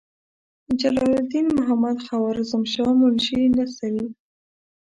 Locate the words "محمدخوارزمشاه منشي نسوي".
1.57-4.07